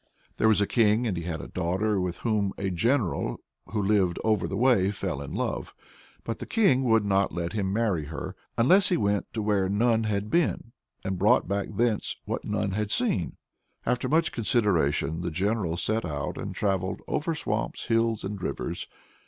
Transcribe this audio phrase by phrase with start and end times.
[0.37, 4.17] There was a king, and he had a daughter with whom a general who lived
[4.23, 5.75] over the way fell in love.
[6.23, 10.31] But the king would not let him marry her unless he went where none had
[10.31, 10.71] been,
[11.05, 13.37] and brought back thence what none had seen.
[13.85, 18.87] After much consideration the general set out and travelled "over swamps, hill, and rivers."